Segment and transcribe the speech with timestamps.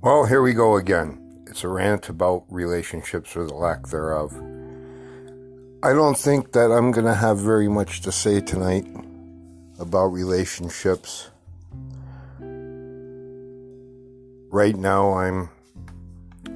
[0.00, 1.42] Well, here we go again.
[1.48, 4.32] It's a rant about relationships or the lack thereof.
[5.82, 8.86] I don't think that I'm going to have very much to say tonight
[9.80, 11.30] about relationships.
[14.52, 15.48] Right now, I'm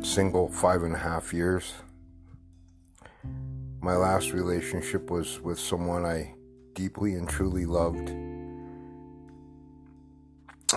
[0.03, 1.75] single five and a half years.
[3.81, 6.33] My last relationship was with someone I
[6.75, 8.13] deeply and truly loved.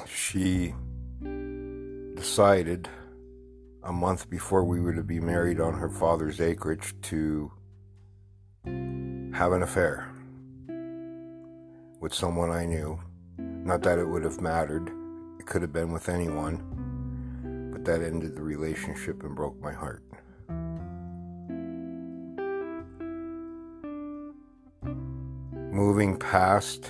[0.08, 0.74] She
[2.16, 2.90] decided
[3.84, 7.52] a month before we were to be married on her father's acreage to
[8.66, 10.12] have an affair
[12.00, 13.00] with someone I knew.
[13.38, 14.92] Not that it would have mattered,
[15.40, 20.04] it could have been with anyone, but that ended the relationship and broke my heart.
[25.72, 26.90] Moving past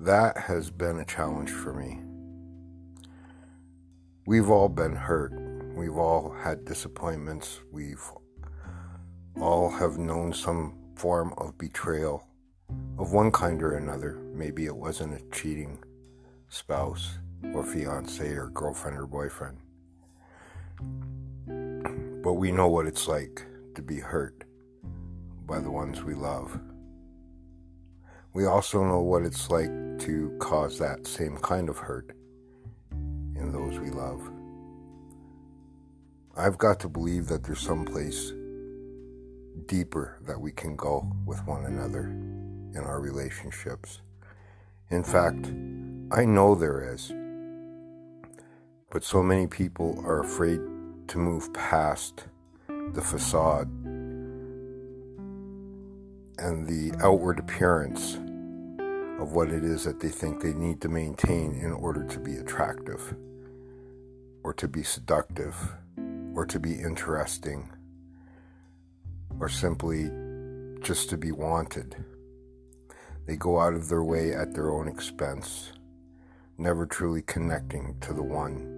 [0.00, 2.03] that has been a challenge for me.
[4.26, 5.34] We've all been hurt.
[5.76, 7.60] We've all had disappointments.
[7.70, 8.02] We've
[9.38, 12.26] all have known some form of betrayal
[12.98, 14.14] of one kind or another.
[14.32, 15.78] Maybe it wasn't a cheating
[16.48, 17.18] spouse
[17.52, 19.58] or fiance or girlfriend or boyfriend.
[22.22, 24.44] But we know what it's like to be hurt
[25.44, 26.58] by the ones we love.
[28.32, 32.16] We also know what it's like to cause that same kind of hurt
[33.54, 34.20] those we love.
[36.36, 38.32] I've got to believe that there's some place
[39.66, 42.06] deeper that we can go with one another
[42.74, 44.00] in our relationships.
[44.90, 45.46] In fact,
[46.10, 47.12] I know there is.
[48.90, 50.60] But so many people are afraid
[51.08, 52.24] to move past
[52.66, 53.68] the facade
[56.38, 58.16] and the outward appearance
[59.20, 62.36] of what it is that they think they need to maintain in order to be
[62.36, 63.14] attractive
[64.44, 65.56] or to be seductive
[66.34, 67.68] or to be interesting
[69.40, 70.10] or simply
[70.82, 71.96] just to be wanted.
[73.26, 75.72] They go out of their way at their own expense,
[76.58, 78.70] never truly connecting to the one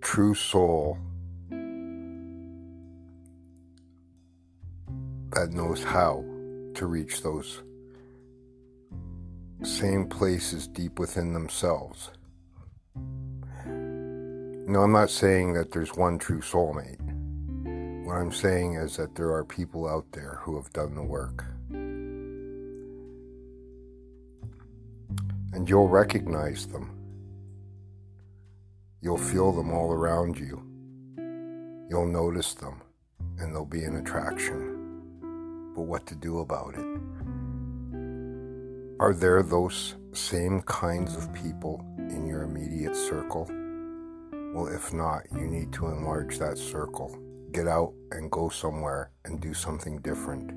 [0.00, 0.98] true soul
[5.32, 6.24] that knows how
[6.74, 7.62] to reach those
[9.62, 12.10] same places deep within themselves.
[14.70, 17.00] No, I'm not saying that there's one true soulmate.
[18.06, 21.44] What I'm saying is that there are people out there who have done the work.
[25.52, 26.96] And you'll recognize them.
[29.02, 30.62] You'll feel them all around you.
[31.90, 32.80] You'll notice them,
[33.40, 35.72] and they'll be an attraction.
[35.74, 36.86] But what to do about it?
[39.00, 43.50] Are there those same kinds of people in your immediate circle?
[44.52, 47.16] Well, if not, you need to enlarge that circle.
[47.52, 50.52] Get out and go somewhere and do something different.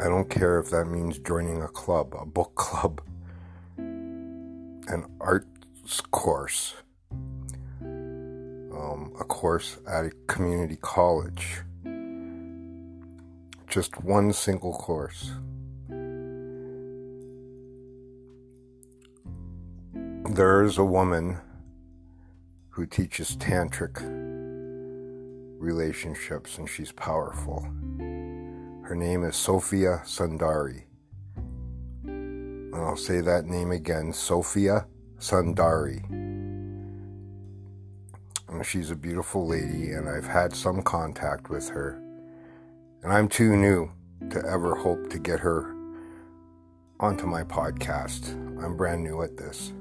[0.00, 3.00] I don't care if that means joining a club, a book club,
[3.76, 6.74] an arts course,
[7.80, 11.62] um, a course at a community college
[13.72, 15.32] just one single course.
[20.34, 21.36] There's a woman
[22.70, 24.00] who teaches tantric
[25.60, 27.60] relationships and she's powerful.
[28.82, 30.84] Her name is Sofia Sundari.
[32.04, 34.86] And I'll say that name again Sofia
[35.18, 36.02] Sundari.
[38.48, 42.02] And she's a beautiful lady, and I've had some contact with her.
[43.02, 43.92] And I'm too new
[44.30, 45.76] to ever hope to get her
[47.00, 48.32] onto my podcast.
[48.64, 49.74] I'm brand new at this.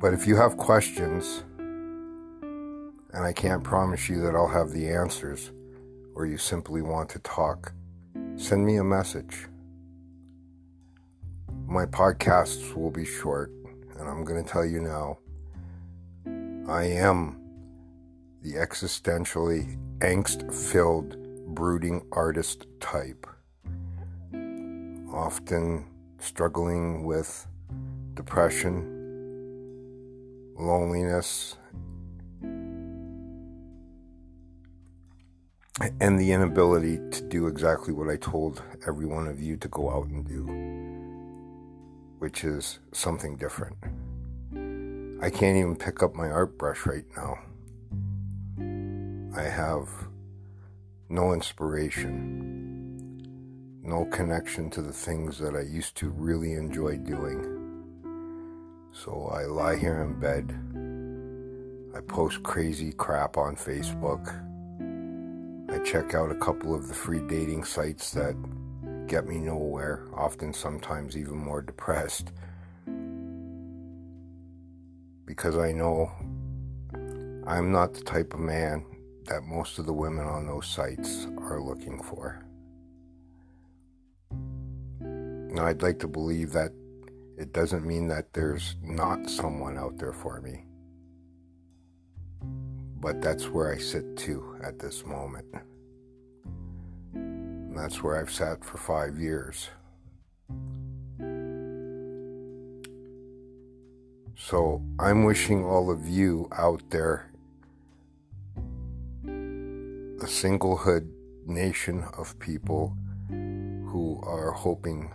[0.00, 5.50] But if you have questions, and I can't promise you that I'll have the answers,
[6.14, 7.72] or you simply want to talk,
[8.36, 9.48] send me a message.
[11.66, 13.50] My podcasts will be short,
[13.98, 15.18] and I'm going to tell you now
[16.68, 17.40] I am
[18.42, 21.16] the existentially angst filled,
[21.56, 23.26] brooding artist type,
[25.12, 25.86] often
[26.20, 27.48] struggling with
[28.14, 28.97] depression,
[30.58, 31.56] loneliness,
[36.00, 39.90] and the inability to do exactly what I told every one of you to go
[39.90, 40.44] out and do,
[42.18, 43.76] which is something different.
[45.22, 47.38] I can't even pick up my art brush right now.
[49.36, 49.88] I have
[51.08, 52.44] no inspiration.
[53.82, 57.57] no connection to the things that I used to really enjoy doing.
[59.04, 60.58] So I lie here in bed.
[61.96, 64.26] I post crazy crap on Facebook.
[65.70, 68.34] I check out a couple of the free dating sites that
[69.06, 72.32] get me nowhere, often sometimes even more depressed.
[75.24, 76.10] Because I know
[77.46, 78.84] I'm not the type of man
[79.26, 82.44] that most of the women on those sites are looking for.
[85.00, 86.72] Now, I'd like to believe that
[87.38, 90.64] it doesn't mean that there's not someone out there for me.
[93.00, 95.46] But that's where I sit too at this moment.
[97.14, 99.68] And that's where I've sat for five years.
[104.34, 107.30] So I'm wishing all of you out there
[109.24, 111.08] a singlehood
[111.46, 112.96] nation of people
[113.28, 115.12] who are hoping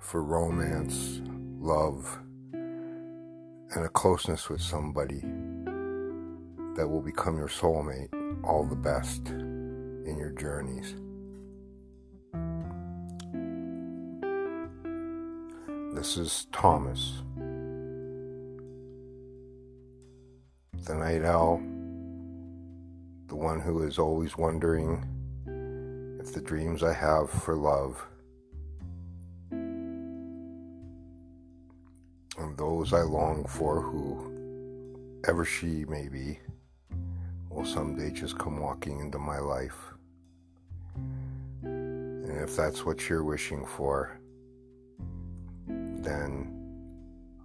[0.00, 1.20] for romance,
[1.60, 2.18] love,
[2.52, 5.20] and a closeness with somebody
[6.74, 8.08] that will become your soulmate,
[8.42, 10.94] all the best in your journeys.
[15.94, 17.22] This is Thomas,
[20.86, 21.58] the night owl,
[23.26, 25.04] the one who is always wondering
[26.20, 28.06] if the dreams I have for love
[32.40, 36.38] and those I long for, who ever she may be,
[37.50, 39.76] will someday just come walking into my life.
[41.62, 44.18] And if that's what you're wishing for,
[45.66, 46.56] then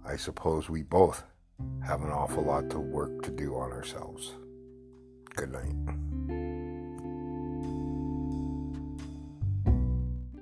[0.04, 1.24] I suppose we both
[1.84, 4.32] have an awful lot to work to do on ourselves.
[5.34, 6.05] Good night.